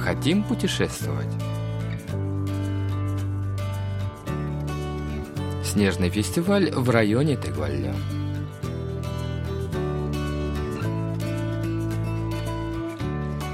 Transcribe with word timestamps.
Хотим 0.00 0.42
путешествовать? 0.42 1.28
Снежный 5.62 6.08
фестиваль 6.08 6.70
в 6.72 6.88
районе 6.90 7.36
Тегвалья. 7.36 7.94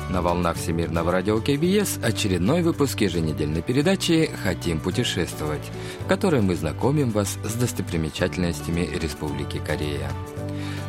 На 0.08 0.22
волнах 0.22 0.56
Всемирного 0.56 1.12
радио 1.12 1.40
КБС 1.40 1.98
очередной 2.02 2.62
выпуск 2.62 3.00
еженедельной 3.02 3.60
передачи 3.60 4.30
«Хотим 4.44 4.80
путешествовать», 4.80 5.70
в 6.00 6.06
которой 6.06 6.40
мы 6.40 6.54
знакомим 6.54 7.10
вас 7.10 7.36
с 7.44 7.52
достопримечательностями 7.52 8.88
Республики 8.98 9.58
Корея. 9.58 10.10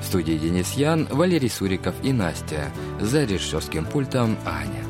В 0.02 0.06
студии 0.06 0.38
Денис 0.38 0.72
Ян, 0.74 1.10
Валерий 1.12 1.50
Суриков 1.50 1.96
и 2.04 2.14
Настя. 2.14 2.72
За 3.02 3.26
режиссерским 3.26 3.86
пультом 3.86 4.38
Аня. 4.46 4.87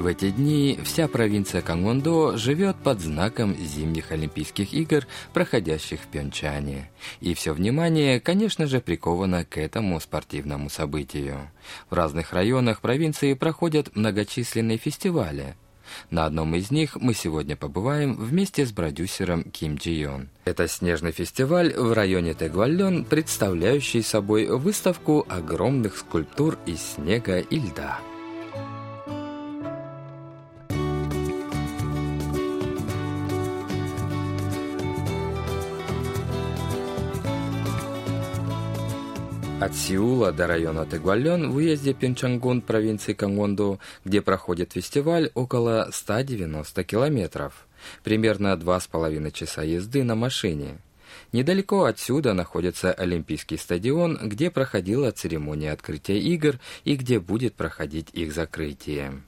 В 0.00 0.06
эти 0.06 0.30
дни 0.30 0.78
вся 0.82 1.08
провинция 1.08 1.60
Кангвондо 1.60 2.34
живет 2.38 2.76
под 2.76 3.00
знаком 3.00 3.54
зимних 3.54 4.12
Олимпийских 4.12 4.72
игр, 4.72 5.06
проходящих 5.34 6.00
в 6.00 6.06
Пьончане. 6.06 6.90
И 7.20 7.34
все 7.34 7.52
внимание, 7.52 8.18
конечно 8.18 8.66
же, 8.66 8.80
приковано 8.80 9.44
к 9.44 9.58
этому 9.58 10.00
спортивному 10.00 10.70
событию. 10.70 11.50
В 11.90 11.94
разных 11.94 12.32
районах 12.32 12.80
провинции 12.80 13.34
проходят 13.34 13.94
многочисленные 13.94 14.78
фестивали. 14.78 15.54
На 16.08 16.24
одном 16.24 16.54
из 16.54 16.70
них 16.70 16.96
мы 16.96 17.12
сегодня 17.12 17.54
побываем 17.54 18.14
вместе 18.14 18.64
с 18.64 18.72
продюсером 18.72 19.42
Ким 19.42 19.74
Джи 19.74 19.90
Йон. 19.90 20.30
Это 20.46 20.66
снежный 20.66 21.12
фестиваль 21.12 21.74
в 21.74 21.92
районе 21.92 22.32
Тегвальон, 22.32 23.04
представляющий 23.04 24.02
собой 24.02 24.46
выставку 24.46 25.26
огромных 25.28 25.98
скульптур 25.98 26.56
из 26.64 26.94
снега 26.94 27.40
и 27.40 27.58
льда. 27.58 28.00
От 39.60 39.76
Сеула 39.76 40.32
до 40.32 40.46
района 40.46 40.86
Тегуален 40.86 41.50
в 41.50 41.56
уезде 41.56 41.92
Пинчангун 41.92 42.62
провинции 42.62 43.12
Кангвондо, 43.12 43.78
где 44.06 44.22
проходит 44.22 44.72
фестиваль, 44.72 45.30
около 45.34 45.90
190 45.92 46.82
километров. 46.84 47.66
Примерно 48.02 48.56
два 48.56 48.80
с 48.80 48.86
половиной 48.86 49.32
часа 49.32 49.62
езды 49.62 50.02
на 50.02 50.14
машине. 50.14 50.78
Недалеко 51.32 51.84
отсюда 51.84 52.32
находится 52.32 52.90
Олимпийский 52.90 53.58
стадион, 53.58 54.18
где 54.22 54.50
проходила 54.50 55.10
церемония 55.10 55.72
открытия 55.72 56.18
игр 56.18 56.58
и 56.84 56.96
где 56.96 57.20
будет 57.20 57.54
проходить 57.54 58.08
их 58.14 58.32
закрытие. 58.32 59.20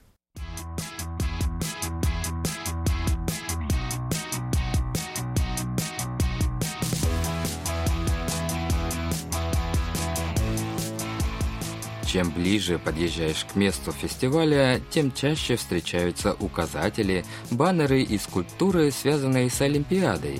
Чем 12.13 12.29
ближе 12.29 12.77
подъезжаешь 12.77 13.43
к 13.43 13.55
месту 13.55 13.91
фестиваля, 13.91 14.79
тем 14.91 15.11
чаще 15.11 15.55
встречаются 15.55 16.35
указатели, 16.35 17.25
баннеры 17.49 18.03
и 18.03 18.19
скульптуры, 18.19 18.91
связанные 18.91 19.49
с 19.49 19.59
Олимпиадой. 19.61 20.39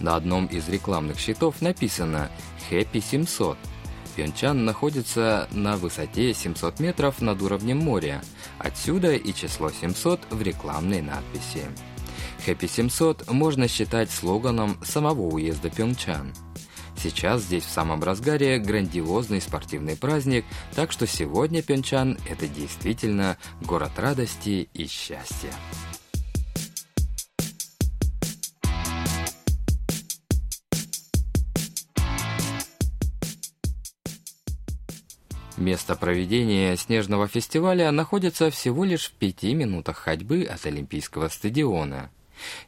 На 0.00 0.16
одном 0.16 0.44
из 0.44 0.68
рекламных 0.68 1.18
щитов 1.18 1.62
написано 1.62 2.30
«Хэппи 2.68 2.98
700». 2.98 3.56
Пьончан 4.16 4.66
находится 4.66 5.48
на 5.50 5.78
высоте 5.78 6.34
700 6.34 6.78
метров 6.80 7.22
над 7.22 7.40
уровнем 7.40 7.78
моря. 7.78 8.22
Отсюда 8.58 9.14
и 9.14 9.32
число 9.32 9.70
700 9.70 10.20
в 10.28 10.42
рекламной 10.42 11.00
надписи. 11.00 11.64
«Хэппи 12.44 12.66
700» 12.66 13.32
можно 13.32 13.66
считать 13.66 14.10
слоганом 14.10 14.76
самого 14.84 15.22
уезда 15.22 15.70
Пьончан– 15.70 16.34
Сейчас 16.96 17.42
здесь 17.42 17.64
в 17.64 17.70
самом 17.70 18.02
разгаре 18.02 18.58
грандиозный 18.58 19.40
спортивный 19.40 19.96
праздник, 19.96 20.44
так 20.74 20.92
что 20.92 21.06
сегодня 21.06 21.62
Пьончан– 21.62 22.18
это 22.28 22.48
действительно 22.48 23.36
город 23.60 23.92
радости 23.96 24.68
и 24.72 24.86
счастья. 24.86 25.50
Место 35.56 35.94
проведения 35.94 36.76
снежного 36.76 37.28
фестиваля 37.28 37.90
находится 37.92 38.50
всего 38.50 38.84
лишь 38.84 39.06
в 39.06 39.12
пяти 39.12 39.54
минутах 39.54 39.98
ходьбы 39.98 40.42
от 40.44 40.66
Олимпийского 40.66 41.28
стадиона– 41.28 42.10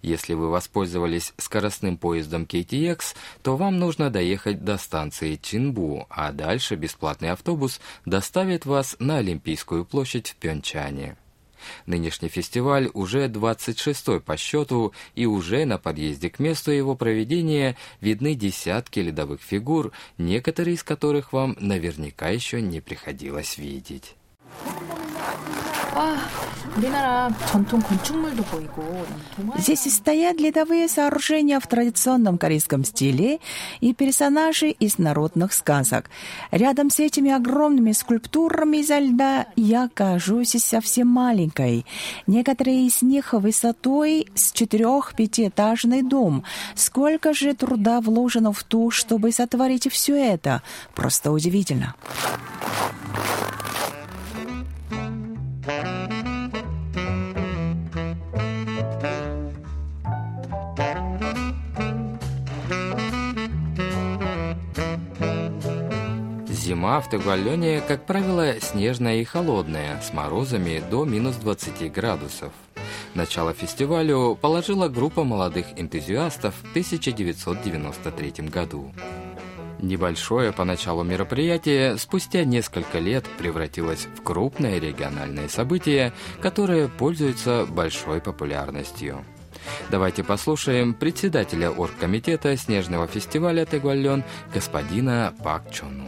если 0.02 0.34
вы 0.34 0.48
воспользовались 0.48 1.32
скоростным 1.36 1.96
поездом 1.96 2.44
KTX, 2.44 3.16
то 3.42 3.56
вам 3.56 3.78
нужно 3.78 4.10
доехать 4.10 4.64
до 4.64 4.78
станции 4.78 5.38
Чинбу, 5.40 6.06
а 6.10 6.32
дальше 6.32 6.76
бесплатный 6.76 7.30
автобус 7.30 7.80
доставит 8.04 8.66
вас 8.66 8.96
на 8.98 9.18
Олимпийскую 9.18 9.84
площадь 9.84 10.30
в 10.30 10.36
Пьончане. 10.36 11.16
Нынешний 11.86 12.28
фестиваль 12.28 12.90
уже 12.94 13.26
26-й 13.28 14.20
по 14.20 14.36
счету, 14.36 14.92
и 15.14 15.26
уже 15.26 15.64
на 15.64 15.78
подъезде 15.78 16.30
к 16.30 16.38
месту 16.38 16.70
его 16.70 16.94
проведения 16.94 17.76
видны 18.00 18.34
десятки 18.34 19.00
ледовых 19.00 19.40
фигур, 19.40 19.92
некоторые 20.18 20.74
из 20.74 20.82
которых 20.82 21.32
вам 21.32 21.56
наверняка 21.60 22.28
еще 22.28 22.60
не 22.60 22.80
приходилось 22.80 23.58
видеть. 23.58 24.14
Здесь 29.56 29.94
стоят 29.94 30.38
ледовые 30.38 30.88
сооружения 30.88 31.58
в 31.58 31.66
традиционном 31.66 32.36
корейском 32.36 32.84
стиле 32.84 33.38
и 33.80 33.94
персонажи 33.94 34.68
из 34.68 34.98
народных 34.98 35.54
сказок. 35.54 36.10
Рядом 36.50 36.90
с 36.90 37.00
этими 37.00 37.30
огромными 37.30 37.92
скульптурами 37.92 38.78
изо 38.78 38.98
льда 38.98 39.46
я 39.56 39.88
кажусь 39.94 40.50
совсем 40.62 41.08
маленькой. 41.08 41.86
Некоторые 42.26 42.86
из 42.86 43.00
них 43.00 43.32
высотой 43.32 44.28
с 44.34 44.52
четырех-пятиэтажный 44.52 46.02
дом. 46.02 46.44
Сколько 46.74 47.32
же 47.32 47.54
труда 47.54 48.02
вложено 48.02 48.52
в 48.52 48.62
то, 48.64 48.90
чтобы 48.90 49.32
сотворить 49.32 49.90
все 49.90 50.14
это? 50.14 50.62
Просто 50.94 51.32
удивительно. 51.32 51.94
Зима 66.66 67.00
в 67.00 67.08
Тегуальоне, 67.08 67.80
как 67.80 68.06
правило, 68.06 68.54
снежная 68.60 69.20
и 69.20 69.24
холодная, 69.24 70.00
с 70.00 70.12
морозами 70.12 70.82
до 70.90 71.04
минус 71.04 71.36
20 71.36 71.92
градусов. 71.92 72.52
Начало 73.14 73.52
фестивалю 73.52 74.34
положила 74.34 74.88
группа 74.88 75.22
молодых 75.22 75.66
энтузиастов 75.76 76.56
в 76.56 76.70
1993 76.70 78.48
году. 78.48 78.92
Небольшое 79.78 80.52
поначалу 80.52 81.04
мероприятие 81.04 81.98
спустя 81.98 82.42
несколько 82.42 82.98
лет 82.98 83.24
превратилось 83.38 84.08
в 84.16 84.22
крупное 84.24 84.80
региональное 84.80 85.46
событие, 85.46 86.12
которое 86.40 86.88
пользуется 86.88 87.64
большой 87.70 88.20
популярностью. 88.20 89.24
Давайте 89.88 90.24
послушаем 90.24 90.94
председателя 90.94 91.70
оргкомитета 91.70 92.56
снежного 92.56 93.06
фестиваля 93.06 93.64
Тегуальон 93.66 94.24
господина 94.52 95.32
Пак 95.44 95.70
Чону. 95.70 96.05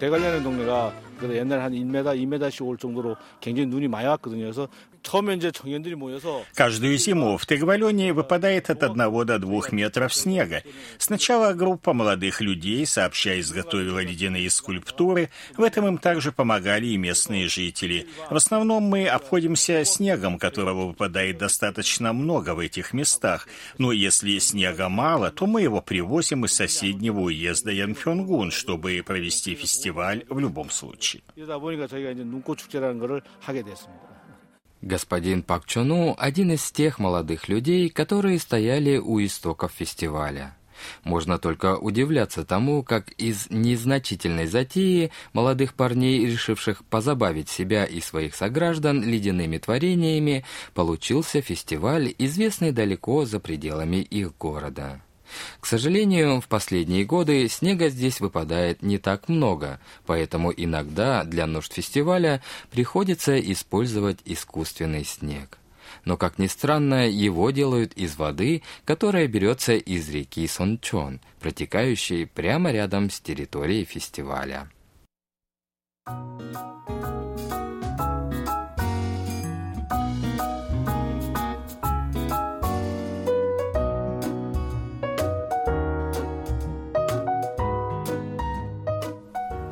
대관련의 0.00 0.42
동네가 0.42 0.92
옛날에 1.22 1.60
한 1.60 1.72
1m, 1.72 2.16
2m씩 2.16 2.66
올 2.66 2.78
정도로 2.78 3.16
굉장히 3.40 3.68
눈이 3.68 3.86
많이 3.86 4.06
왔거든요. 4.08 4.40
그래서 4.40 4.66
Каждую 6.54 6.98
зиму 6.98 7.36
в 7.36 7.46
Тегвалене 7.46 8.12
выпадает 8.12 8.70
от 8.70 8.82
одного 8.82 9.24
до 9.24 9.38
двух 9.38 9.72
метров 9.72 10.14
снега. 10.14 10.62
Сначала 10.98 11.52
группа 11.52 11.92
молодых 11.92 12.40
людей 12.40 12.86
сообща 12.86 13.40
изготовила 13.40 14.00
ледяные 14.00 14.50
скульптуры. 14.50 15.30
В 15.56 15.62
этом 15.62 15.86
им 15.86 15.98
также 15.98 16.32
помогали 16.32 16.86
и 16.86 16.96
местные 16.96 17.48
жители. 17.48 18.06
В 18.30 18.36
основном 18.36 18.84
мы 18.84 19.06
обходимся 19.06 19.84
снегом, 19.84 20.38
которого 20.38 20.86
выпадает 20.86 21.38
достаточно 21.38 22.12
много 22.12 22.54
в 22.54 22.58
этих 22.58 22.92
местах. 22.92 23.48
Но 23.78 23.92
если 23.92 24.38
снега 24.38 24.88
мало, 24.88 25.30
то 25.30 25.46
мы 25.46 25.62
его 25.62 25.80
привозим 25.80 26.44
из 26.44 26.52
соседнего 26.54 27.20
уезда 27.20 27.70
Янфёнгун, 27.70 28.50
чтобы 28.50 29.02
провести 29.04 29.54
фестиваль 29.54 30.24
в 30.28 30.38
любом 30.38 30.70
случае. 30.70 31.22
Господин 34.82 35.42
Пак 35.42 35.66
Чону– 35.66 36.14
один 36.18 36.52
из 36.52 36.70
тех 36.72 36.98
молодых 36.98 37.48
людей, 37.48 37.90
которые 37.90 38.38
стояли 38.38 38.96
у 38.96 39.22
истоков 39.22 39.72
фестиваля. 39.72 40.56
Можно 41.04 41.38
только 41.38 41.76
удивляться 41.76 42.46
тому, 42.46 42.82
как 42.82 43.10
из 43.12 43.50
незначительной 43.50 44.46
затеи 44.46 45.10
молодых 45.34 45.74
парней, 45.74 46.24
решивших 46.24 46.82
позабавить 46.86 47.50
себя 47.50 47.84
и 47.84 48.00
своих 48.00 48.34
сограждан 48.34 49.02
ледяными 49.02 49.58
творениями, 49.58 50.46
получился 50.72 51.42
фестиваль, 51.42 52.14
известный 52.16 52.72
далеко 52.72 53.26
за 53.26 53.38
пределами 53.38 53.96
их 53.98 54.34
города. 54.38 55.02
К 55.60 55.66
сожалению, 55.66 56.40
в 56.40 56.48
последние 56.48 57.04
годы 57.04 57.48
снега 57.48 57.88
здесь 57.88 58.20
выпадает 58.20 58.82
не 58.82 58.98
так 58.98 59.28
много, 59.28 59.80
поэтому 60.06 60.52
иногда 60.56 61.24
для 61.24 61.46
нужд 61.46 61.72
фестиваля 61.72 62.42
приходится 62.70 63.38
использовать 63.38 64.18
искусственный 64.24 65.04
снег 65.04 65.60
но, 66.04 66.16
как 66.16 66.38
ни 66.38 66.46
странно, 66.46 67.08
его 67.08 67.50
делают 67.50 67.92
из 67.94 68.16
воды, 68.16 68.62
которая 68.84 69.26
берется 69.26 69.74
из 69.74 70.08
реки 70.08 70.46
Сончон, 70.46 71.20
протекающей 71.40 72.26
прямо 72.26 72.72
рядом 72.72 73.10
с 73.10 73.20
территорией 73.20 73.84
фестиваля. 73.84 74.70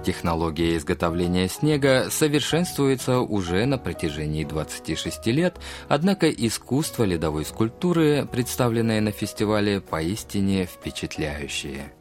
Технология 0.08 0.78
изготовления 0.78 1.48
снега 1.48 2.08
совершенствуется 2.08 3.18
уже 3.18 3.66
на 3.66 3.76
протяжении 3.76 4.42
26 4.42 5.26
лет, 5.26 5.58
однако 5.86 6.30
искусство 6.30 7.04
ледовой 7.04 7.44
скульптуры, 7.44 8.24
представленное 8.24 9.02
на 9.02 9.10
фестивале, 9.10 9.82
поистине 9.82 10.64
впечатляющее. 10.64 11.92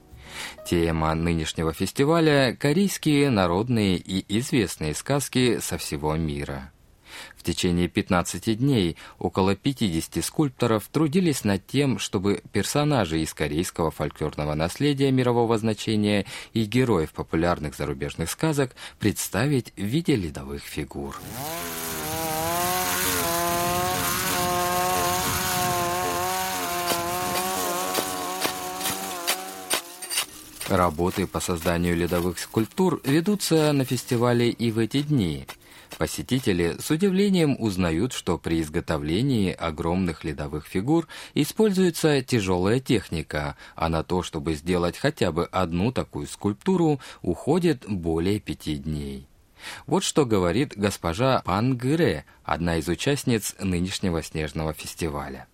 Тема 0.65 1.15
нынешнего 1.15 1.74
фестиваля– 1.74 2.56
корейские 2.57 3.30
народные 3.30 3.98
и 3.98 4.24
известные 4.39 4.95
сказки 4.95 5.59
со 5.59 5.77
всего 5.77 6.15
мира– 6.15 6.71
в 7.36 7.44
течение 7.44 7.88
15 7.88 8.58
дней 8.58 8.98
около 9.19 9.56
50 9.56 10.24
скульпторов 10.24 10.88
трудились 10.88 11.44
над 11.44 11.66
тем, 11.66 12.00
чтобы 12.00 12.42
персонажи 12.52 13.22
из 13.22 13.34
корейского 13.34 13.92
фольклорного 13.92 14.54
наследия 14.54 15.12
мирового 15.12 15.58
значения 15.58 16.25
и 16.54 16.66
героев 16.66 17.12
популярных 17.12 17.75
зарубежных 17.75 18.30
сказок 18.30 18.75
представить 19.00 19.74
в 19.75 19.84
виде 19.84 20.16
ледовых 20.16 20.64
фигур. 20.64 21.19
Работы 30.69 31.28
по 31.28 31.40
созданию 31.40 31.96
ледовых 31.96 32.40
скульптур 32.40 33.00
ведутся 33.06 33.72
на 33.72 33.86
фестивале 33.86 34.50
и 34.50 34.69
в 34.72 34.80
эти 34.80 35.02
дни. 35.02 35.48
Посетители 35.98 36.75
с 36.78 36.92
удивлением 36.92 37.56
узнают, 37.58 38.12
что 38.12 38.38
при 38.38 38.62
изготовлении 38.62 39.54
огромных 39.54 40.25
ледовых 40.25 40.68
фигур 40.68 41.08
используется 41.34 42.22
тяжелая 42.22 42.81
техника, 42.81 43.56
а 43.78 43.88
на 43.88 44.04
то, 44.04 44.24
чтобы 44.24 44.56
сделать 44.56 44.98
хотя 44.98 45.31
бы 45.31 45.46
одну 45.46 45.94
такую 45.94 46.28
скульптуру, 46.28 47.00
уходит 47.22 47.86
более 47.88 48.42
пяти 48.42 48.75
дней. 48.75 49.25
Вот 49.86 50.04
что 50.04 50.25
говорит 50.25 50.74
госпожа 50.75 51.42
Пан 51.46 51.78
Гыре, 51.78 52.25
одна 52.44 52.75
из 52.75 52.90
участниц 52.90 53.56
нынешнего 53.58 54.22
снежного 54.22 54.74
фестиваля. 54.74 55.48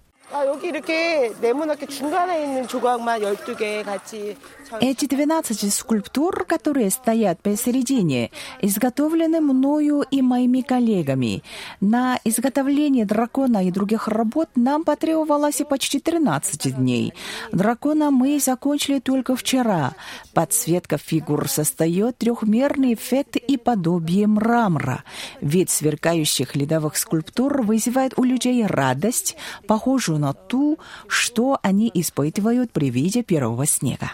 Эти 4.81 5.05
12 5.05 5.73
скульптур, 5.73 6.45
которые 6.45 6.89
стоят 6.89 7.41
посередине, 7.41 8.31
изготовлены 8.61 9.41
мною 9.41 10.03
и 10.09 10.21
моими 10.21 10.61
коллегами. 10.61 11.43
На 11.81 12.19
изготовление 12.23 13.05
дракона 13.05 13.67
и 13.67 13.71
других 13.71 14.07
работ 14.07 14.49
нам 14.55 14.83
потребовалось 14.83 15.61
почти 15.69 15.99
13 15.99 16.75
дней. 16.75 17.13
Дракона 17.51 18.11
мы 18.11 18.39
закончили 18.39 18.99
только 18.99 19.35
вчера. 19.35 19.93
Подсветка 20.33 20.97
фигур 20.97 21.47
создает 21.49 22.17
трехмерный 22.17 22.93
эффект 22.93 23.35
и 23.35 23.57
подобие 23.57 24.27
мрамора. 24.27 25.03
Вид 25.41 25.69
сверкающих 25.69 26.55
ледовых 26.55 26.97
скульптур 26.97 27.61
вызывает 27.61 28.13
у 28.17 28.23
людей 28.23 28.65
радость, 28.65 29.35
похожую 29.67 30.19
на 30.19 30.33
ту, 30.33 30.79
что 31.07 31.59
они 31.61 31.91
испытывают 31.93 32.71
при 32.71 32.89
виде 32.89 33.23
первого 33.23 33.65
снега. 33.65 34.11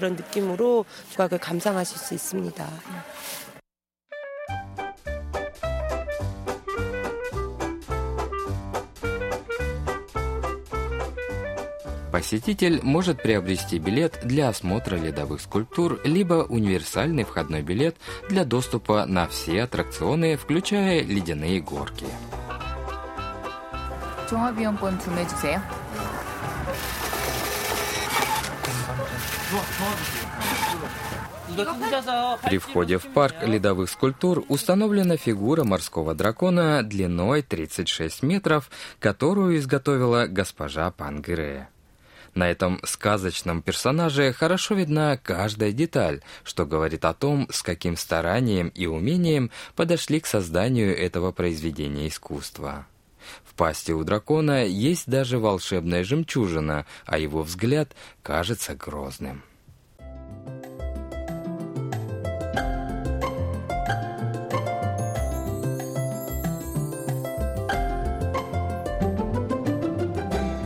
그런 0.00 0.16
느낌으로 0.16 0.86
국악을 1.10 1.38
감상하실 1.38 1.98
수 1.98 2.14
있습니다. 2.14 2.66
Посетитель 12.16 12.80
может 12.82 13.22
приобрести 13.22 13.78
билет 13.78 14.20
для 14.22 14.48
осмотра 14.48 14.96
ледовых 14.96 15.38
скульптур, 15.42 16.00
либо 16.02 16.46
универсальный 16.48 17.24
входной 17.24 17.60
билет 17.60 17.96
для 18.30 18.46
доступа 18.46 19.04
на 19.04 19.28
все 19.28 19.64
аттракционы, 19.64 20.38
включая 20.38 21.02
ледяные 21.02 21.60
горки. 21.60 22.06
종합이용권 24.30 24.98
주문해주세요. 25.00 25.79
При 32.43 32.57
входе 32.57 32.97
в 32.97 33.07
парк 33.07 33.35
ледовых 33.43 33.89
скульптур 33.89 34.45
установлена 34.47 35.17
фигура 35.17 35.63
морского 35.63 36.15
дракона 36.15 36.83
длиной 36.83 37.41
36 37.41 38.23
метров, 38.23 38.69
которую 38.99 39.57
изготовила 39.57 40.27
госпожа 40.27 40.89
Пангере. 40.91 41.67
На 42.33 42.49
этом 42.49 42.79
сказочном 42.83 43.61
персонаже 43.61 44.31
хорошо 44.31 44.75
видна 44.75 45.17
каждая 45.17 45.73
деталь, 45.73 46.21
что 46.45 46.65
говорит 46.65 47.03
о 47.03 47.13
том, 47.13 47.47
с 47.51 47.61
каким 47.61 47.97
старанием 47.97 48.69
и 48.69 48.85
умением 48.85 49.51
подошли 49.75 50.21
к 50.21 50.27
созданию 50.27 50.97
этого 50.97 51.33
произведения 51.33 52.07
искусства. 52.07 52.85
Пасти 53.61 53.91
у 53.91 54.03
дракона 54.03 54.65
есть 54.65 55.07
даже 55.07 55.37
волшебная 55.37 56.03
жемчужина, 56.03 56.87
а 57.05 57.19
его 57.19 57.43
взгляд 57.43 57.95
кажется 58.23 58.73
грозным. 58.73 59.43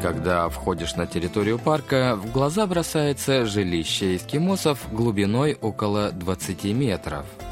Когда 0.02 0.48
входишь 0.48 0.96
на 0.96 1.06
территорию 1.06 1.60
парка, 1.60 2.16
в 2.16 2.32
глаза 2.32 2.66
бросается 2.66 3.46
жилище 3.46 4.16
эскимосов 4.16 4.80
глубиной 4.94 5.58
около 5.60 6.14
20 6.14 6.64
метров– 6.74 7.26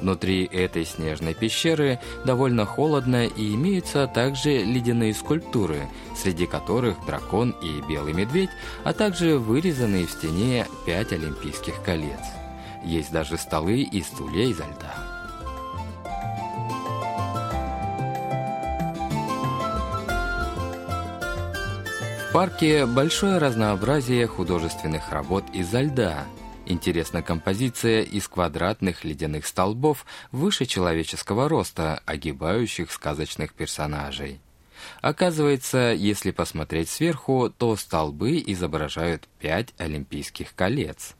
Внутри 0.00 0.46
этой 0.46 0.86
снежной 0.86 1.34
пещеры 1.34 1.98
довольно 2.24 2.64
холодно 2.64 3.26
и 3.26 3.54
имеются 3.54 4.06
также 4.06 4.62
ледяные 4.62 5.12
скульптуры, 5.12 5.88
среди 6.16 6.46
которых 6.46 7.04
дракон 7.06 7.54
и 7.62 7.82
белый 7.86 8.14
медведь, 8.14 8.50
а 8.84 8.92
также 8.92 9.38
вырезанные 9.38 10.06
в 10.06 10.10
стене 10.10 10.66
пять 10.86 11.12
олимпийских 11.12 11.82
колец. 11.82 12.20
Есть 12.82 13.12
даже 13.12 13.36
столы 13.36 13.82
и 13.82 14.02
стулья 14.02 14.44
изо 14.46 14.64
льда. 14.64 14.94
В 22.28 22.32
парке 22.32 22.86
большое 22.86 23.38
разнообразие 23.38 24.26
художественных 24.26 25.10
работ 25.10 25.44
изо 25.52 25.82
льда– 25.82 26.24
Интересна 26.70 27.20
композиция 27.20 28.02
из 28.02 28.28
квадратных 28.28 29.02
ледяных 29.02 29.44
столбов 29.44 30.06
выше 30.30 30.66
человеческого 30.66 31.48
роста, 31.48 32.00
огибающих 32.06 32.92
сказочных 32.92 33.54
персонажей. 33.54 34.40
Оказывается, 35.00 35.92
если 35.92 36.30
посмотреть 36.30 36.88
сверху, 36.88 37.50
то 37.50 37.74
столбы 37.74 38.40
изображают 38.46 39.26
пять 39.40 39.74
олимпийских 39.78 40.54
колец 40.54 41.16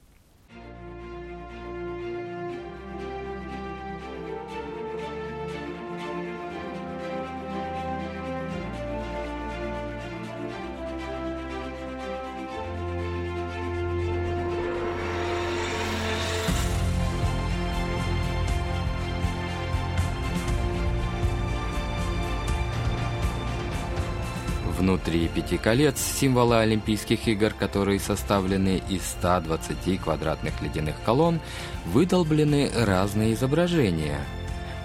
Внутри 24.81 25.27
пяти 25.27 25.59
колец 25.59 25.99
символы 25.99 26.57
Олимпийских 26.57 27.27
игр, 27.27 27.53
которые 27.53 27.99
составлены 27.99 28.81
из 28.89 29.03
120 29.11 30.01
квадратных 30.01 30.59
ледяных 30.59 30.95
колонн, 31.05 31.39
выдолблены 31.85 32.71
разные 32.75 33.33
изображения. 33.33 34.17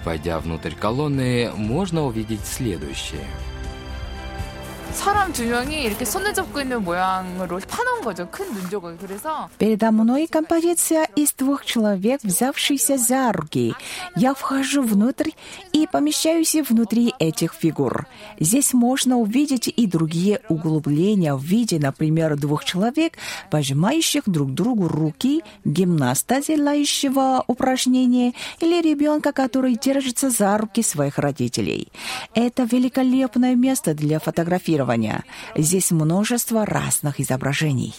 Войдя 0.05 0.37
внутрь 0.39 0.75
колонны, 0.75 1.51
можно 1.55 2.05
увидеть 2.05 2.45
следующее– 2.45 3.25
Передо 9.57 9.91
мной 9.91 10.27
композиция 10.27 11.07
из 11.15 11.33
двух 11.33 11.65
человек, 11.65 12.21
взявшихся 12.23 12.97
за 12.97 13.31
руки. 13.31 13.73
Я 14.15 14.33
вхожу 14.33 14.81
внутрь 14.83 15.31
и 15.73 15.87
помещаюсь 15.91 16.55
внутри 16.55 17.13
этих 17.19 17.53
фигур. 17.53 18.07
Здесь 18.39 18.73
можно 18.73 19.17
увидеть 19.17 19.67
и 19.67 19.87
другие 19.87 20.41
углубления 20.49 21.33
в 21.35 21.43
виде, 21.43 21.79
например, 21.79 22.37
двух 22.37 22.63
человек, 22.63 23.13
пожимающих 23.51 24.23
друг 24.25 24.53
другу 24.53 24.87
руки, 24.87 25.43
гимнаста, 25.65 26.41
делающего 26.41 27.43
упражнения, 27.47 28.33
или 28.61 28.81
ребенка, 28.81 29.31
который 29.31 29.75
держится 29.75 30.29
за 30.29 30.57
руки 30.57 30.81
своих 30.81 31.17
родителей. 31.17 31.89
Это 32.33 32.63
великолепное 32.63 33.55
место 33.55 33.93
для 33.93 34.19
фотографирования 34.19 34.76
фотографирования. 34.77 35.23
Здесь 35.55 35.91
множество 35.91 36.65
разных 36.65 37.19
изображений. 37.19 37.93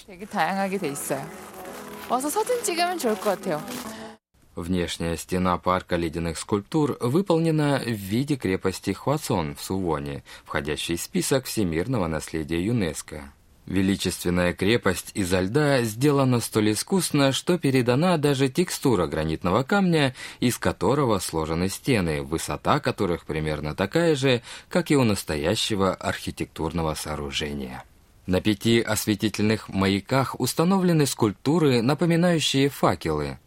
Внешняя 4.56 5.16
стена 5.16 5.56
парка 5.58 5.94
ледяных 5.96 6.36
скульптур 6.36 6.96
выполнена 7.00 7.80
в 7.84 7.90
виде 7.90 8.36
крепости 8.36 8.92
Хвасон 8.92 9.54
в 9.54 9.62
Сувоне, 9.62 10.24
входящей 10.44 10.96
в 10.96 11.00
список 11.00 11.44
всемирного 11.44 12.08
наследия 12.08 12.64
ЮНЕСКО. 12.64 13.32
Величественная 13.68 14.54
крепость 14.54 15.10
изо 15.12 15.40
льда 15.40 15.82
сделана 15.82 16.40
столь 16.40 16.72
искусно, 16.72 17.32
что 17.32 17.58
передана 17.58 18.16
даже 18.16 18.48
текстура 18.48 19.06
гранитного 19.06 19.62
камня, 19.62 20.14
из 20.40 20.56
которого 20.56 21.18
сложены 21.18 21.68
стены, 21.68 22.22
высота 22.22 22.80
которых 22.80 23.26
примерно 23.26 23.74
такая 23.74 24.16
же, 24.16 24.40
как 24.70 24.90
и 24.90 24.96
у 24.96 25.04
настоящего 25.04 25.92
архитектурного 25.92 26.94
сооружения. 26.94 27.84
На 28.24 28.40
пяти 28.40 28.80
осветительных 28.80 29.68
маяках 29.68 30.40
установлены 30.40 31.04
скульптуры, 31.04 31.82
напоминающие 31.82 32.70
факелы. 32.70 33.38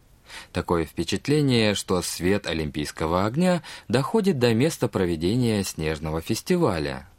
Такое 0.52 0.84
впечатление, 0.84 1.74
что 1.74 2.00
свет 2.00 2.46
Олимпийского 2.46 3.26
огня 3.26 3.64
доходит 3.88 4.38
до 4.38 4.54
места 4.54 4.86
проведения 4.86 5.64
снежного 5.64 6.20
фестиваля– 6.20 7.08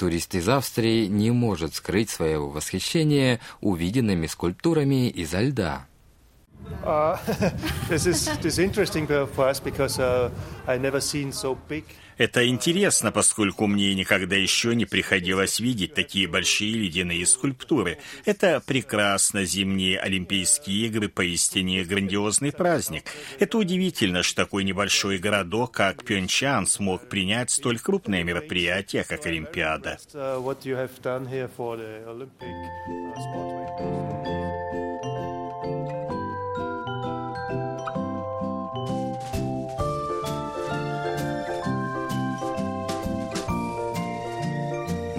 Турист 0.00 0.34
из 0.34 0.48
Австрии 0.48 1.08
не 1.08 1.30
может 1.30 1.74
скрыть 1.74 2.08
своего 2.08 2.48
восхищения 2.48 3.38
увиденными 3.60 4.28
скульптурами 4.28 5.10
изо 5.10 5.42
льда. 5.42 5.89
Это 12.20 12.46
интересно, 12.46 13.12
поскольку 13.12 13.66
мне 13.66 13.94
никогда 13.94 14.36
еще 14.36 14.74
не 14.74 14.84
приходилось 14.84 15.58
видеть 15.58 15.94
такие 15.94 16.28
большие 16.28 16.74
ледяные 16.74 17.24
скульптуры. 17.24 17.96
Это 18.26 18.62
прекрасно, 18.66 19.46
зимние 19.46 19.98
Олимпийские 19.98 20.88
игры 20.88 21.08
поистине 21.08 21.82
грандиозный 21.82 22.52
праздник. 22.52 23.04
Это 23.38 23.56
удивительно, 23.56 24.22
что 24.22 24.44
такой 24.44 24.64
небольшой 24.64 25.16
городок, 25.16 25.72
как 25.72 26.04
Пьончан, 26.04 26.66
смог 26.66 27.08
принять 27.08 27.50
столь 27.50 27.78
крупное 27.78 28.22
мероприятие, 28.22 29.04
как 29.04 29.24
Олимпиада. 29.24 29.98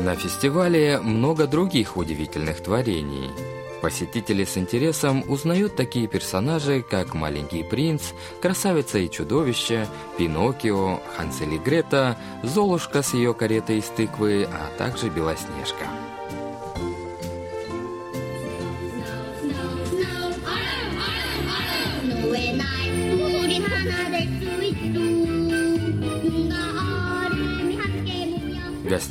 На 0.03 0.15
фестивале 0.15 0.99
много 0.99 1.45
других 1.45 1.95
удивительных 1.95 2.63
творений. 2.63 3.29
Посетители 3.83 4.45
с 4.45 4.57
интересом 4.57 5.23
узнают 5.27 5.75
такие 5.75 6.07
персонажи, 6.07 6.81
как 6.81 7.13
«Маленький 7.13 7.61
принц», 7.61 8.13
«Красавица 8.41 8.97
и 8.97 9.09
чудовище», 9.11 9.87
«Пиноккио», 10.17 10.99
«Хансель 11.15 11.53
и 11.53 11.59
Грета», 11.59 12.17
«Золушка 12.41 13.03
с 13.03 13.13
ее 13.13 13.35
каретой 13.35 13.77
из 13.77 13.85
тыквы», 13.85 14.47
а 14.51 14.75
также 14.79 15.09
«Белоснежка». 15.09 15.85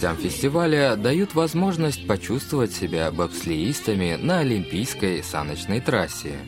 Гостям 0.01 0.17
фестиваля 0.17 0.97
дают 0.97 1.35
возможность 1.35 2.07
почувствовать 2.07 2.73
себя 2.73 3.11
бобслеистами 3.11 4.17
на 4.19 4.39
Олимпийской 4.39 5.23
саночной 5.23 5.83
трассе. 5.83 6.39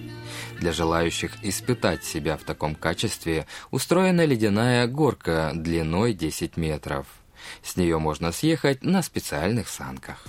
Для 0.58 0.72
желающих 0.72 1.32
испытать 1.42 2.02
себя 2.02 2.38
в 2.38 2.44
таком 2.44 2.74
качестве 2.74 3.46
устроена 3.70 4.24
ледяная 4.24 4.86
горка 4.86 5.50
длиной 5.54 6.14
10 6.14 6.56
метров. 6.56 7.06
С 7.62 7.76
нее 7.76 7.98
можно 7.98 8.32
съехать 8.32 8.82
на 8.82 9.02
специальных 9.02 9.68
санках. 9.68 10.24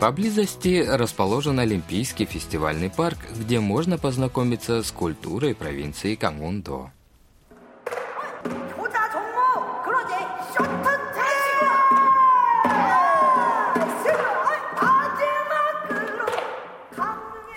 Поблизости 0.00 0.82
расположен 0.82 1.60
Олимпийский 1.60 2.24
фестивальный 2.24 2.88
парк, 2.88 3.18
где 3.38 3.60
можно 3.60 3.98
познакомиться 3.98 4.82
с 4.82 4.90
культурой 4.90 5.54
провинции 5.54 6.14
Камундо. 6.14 6.90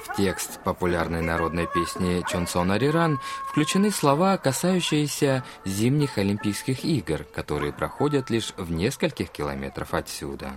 В 0.06 0.18
текст 0.18 0.60
популярной 0.66 1.22
народной 1.22 1.68
песни 1.74 2.26
Чонсон 2.28 2.72
Ариран 2.72 3.22
включены 3.50 3.90
слова, 3.90 4.36
касающиеся 4.38 5.46
зимних 5.64 6.18
Олимпийских 6.18 6.84
игр, 6.84 7.24
которые 7.24 7.72
проходят 7.72 8.30
лишь 8.30 8.54
в 8.58 8.70
нескольких 8.70 9.30
километров 9.30 9.94
отсюда. 9.94 10.52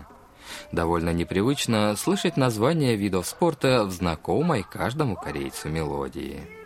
Довольно 0.72 1.10
непривычно 1.10 1.94
слышать 1.96 2.36
название 2.36 2.96
видов 2.96 3.26
спорта 3.26 3.84
в 3.84 3.90
знакомой 3.90 4.62
каждому 4.62 5.16
корейцу 5.16 5.68
мелодии. 5.68 6.65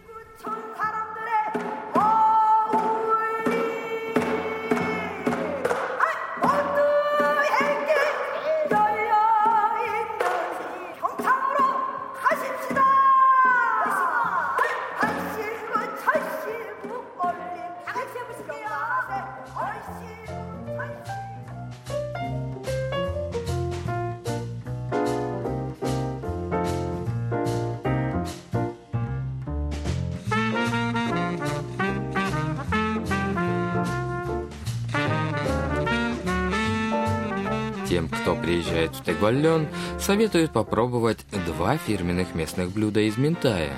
Приезжает 38.51 38.97
в 38.97 39.05
Тегваллен, 39.05 39.69
советуют 40.01 40.53
попробовать 40.53 41.25
два 41.47 41.77
фирменных 41.77 42.35
местных 42.35 42.73
блюда 42.73 42.99
из 43.03 43.17
ментая. 43.17 43.77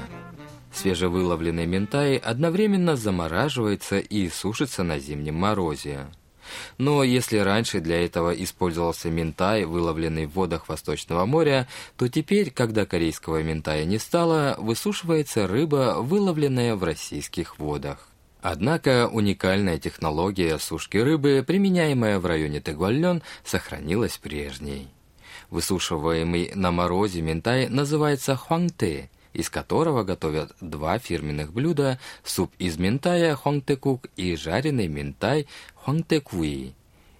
Свежевыловленный 0.73 1.67
ментай 1.67 2.17
одновременно 2.17 2.97
замораживается 2.97 3.99
и 3.99 4.31
сушится 4.31 4.83
на 4.83 4.99
зимнем 4.99 5.35
морозе. 5.35 6.07
Но 6.79 7.02
если 7.02 7.37
раньше 7.37 7.81
для 7.81 8.02
этого 8.02 8.31
использовался 8.31 9.11
ментай, 9.11 9.67
выловленный 9.67 10.25
в 10.25 10.33
водах 10.33 10.71
Восточного 10.71 11.26
моря, 11.26 11.69
то 11.99 12.09
теперь, 12.09 12.50
когда 12.50 12.87
корейского 12.87 13.43
ментая 13.43 13.85
не 13.85 13.99
стало, 13.99 14.57
высушивается 14.59 15.47
рыба, 15.47 15.97
выловленная 15.99 16.76
в 16.76 16.83
российских 16.83 17.59
водах. 17.59 18.09
Однако 18.42 19.06
уникальная 19.06 19.78
технология 19.78 20.58
сушки 20.58 20.96
рыбы, 20.96 21.44
применяемая 21.46 22.18
в 22.18 22.26
районе 22.26 22.61
Тегваллен, 22.61 23.22
сохранилась 23.44 24.18
прежней. 24.18 24.88
Высушиваемый 25.49 26.50
на 26.56 26.72
морозе 26.72 27.22
ментай 27.22 27.68
называется 27.68 28.34
хуангте, 28.34 29.11
из 29.32 29.49
которого 29.49 30.02
готовят 30.02 30.56
два 30.61 30.99
фирменных 30.99 31.52
блюда– 31.52 32.00
суп 32.25 32.52
из 32.58 32.78
ментая 32.78 33.37
хонгтекук 33.37 34.08
и 34.16 34.34
жареный 34.34 34.88
ментай 34.88 35.46
хонгтекуи. 35.76 36.75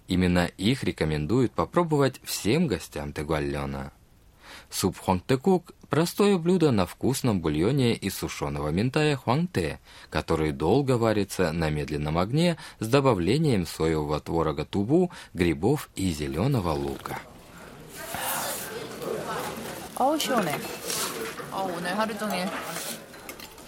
Именно 0.09 0.51
их 0.57 0.83
рекомендуют 0.83 1.53
попробовать 1.53 2.19
всем 2.25 2.67
гостям 2.67 3.13
Тегуальона. 3.13 3.93
Суп 4.73 4.97
хуангтекук– 4.97 5.71
простое 5.89 6.39
блюдо 6.39 6.71
на 6.71 6.87
вкусном 6.87 7.41
бульоне 7.41 7.93
из 7.93 8.17
сушеного 8.17 8.69
ментая 8.69 9.15
хуангте, 9.15 9.79
который 10.09 10.51
долго 10.51 10.97
варится 10.97 11.51
на 11.51 11.69
медленном 11.69 12.17
огне 12.17 12.57
с 12.79 12.87
добавлением 12.87 13.67
соевого 13.67 14.19
творога 14.19 14.65
тубу, 14.65 15.11
грибов 15.35 15.91
и 15.95 16.11
зеленого 16.11 16.71
лука. 16.71 17.19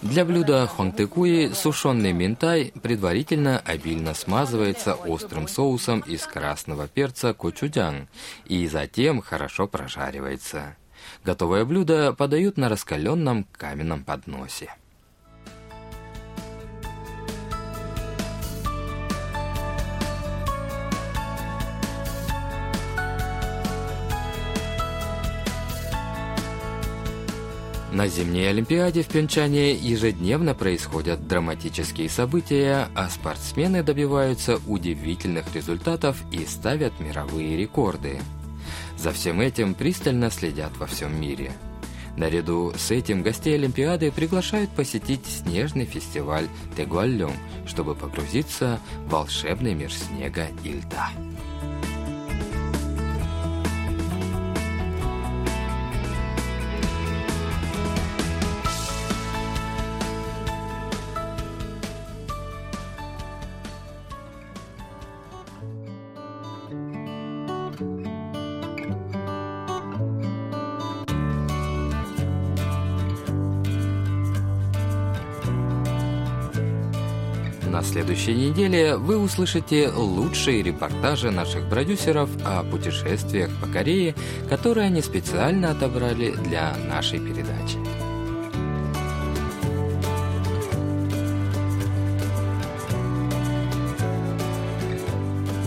Для 0.02 0.24
блюда 0.24 0.66
хонгтекуи 0.66 1.52
сушеный 1.54 2.12
минтай 2.12 2.72
предварительно 2.82 3.60
обильно 3.60 4.12
смазывается 4.12 4.94
острым 4.94 5.46
соусом 5.46 6.00
из 6.00 6.26
красного 6.26 6.88
перца 6.88 7.32
кочудян 7.32 8.08
и 8.44 8.66
затем 8.66 9.22
хорошо 9.22 9.68
прожаривается. 9.68 10.74
Готовое 11.24 11.64
блюдо 11.64 12.12
подают 12.12 12.56
на 12.56 12.68
раскаленном 12.68 13.46
каменном 13.56 14.04
подносе. 14.04 14.70
На 27.96 28.08
зимней 28.08 28.50
Олимпиаде 28.50 29.02
в 29.02 29.06
Пьончане 29.06 29.72
ежедневно 29.72 30.54
происходят 30.54 31.26
драматические 31.26 32.10
события, 32.10 32.90
а 32.94 33.08
спортсмены 33.08 33.82
добиваются 33.82 34.60
удивительных 34.66 35.54
результатов 35.54 36.22
и 36.30 36.44
ставят 36.44 37.00
мировые 37.00 37.56
рекорды. 37.56 38.20
За 38.96 39.12
всем 39.12 39.40
этим 39.40 39.74
пристально 39.74 40.30
следят 40.30 40.76
во 40.76 40.86
всем 40.86 41.20
мире. 41.20 41.52
Наряду 42.16 42.72
с 42.76 42.90
этим 42.90 43.22
гостей 43.22 43.54
Олимпиады 43.54 44.10
приглашают 44.10 44.70
посетить 44.70 45.26
снежный 45.26 45.84
фестиваль 45.84 46.48
Тегуальон, 46.76 47.34
чтобы 47.66 47.94
погрузиться 47.94 48.80
в 49.06 49.10
волшебный 49.10 49.74
мир 49.74 49.92
снега 49.92 50.46
и 50.64 50.72
льда. 50.72 51.10
На 77.76 77.82
следующей 77.82 78.32
неделе 78.32 78.96
вы 78.96 79.18
услышите 79.18 79.90
лучшие 79.90 80.62
репортажи 80.62 81.30
наших 81.30 81.68
продюсеров 81.68 82.30
о 82.42 82.62
путешествиях 82.62 83.50
по 83.60 83.66
Корее, 83.66 84.14
которые 84.48 84.86
они 84.86 85.02
специально 85.02 85.72
отобрали 85.72 86.30
для 86.30 86.74
нашей 86.88 87.18
передачи. 87.18 87.76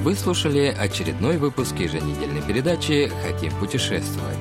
Вы 0.01 0.15
слушали 0.15 0.75
очередной 0.75 1.37
выпуск 1.37 1.75
еженедельной 1.77 2.41
передачи 2.41 3.11
«Хотим 3.23 3.53
путешествовать». 3.59 4.39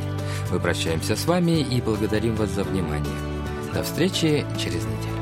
Мы 0.51 0.59
прощаемся 0.59 1.17
с 1.17 1.27
вами 1.27 1.61
и 1.61 1.83
благодарим 1.83 2.35
вас 2.35 2.49
за 2.49 2.65
внимание. 2.65 3.19
До 3.75 3.83
встречи 3.83 4.47
через 4.59 4.87
неделю. 4.87 5.18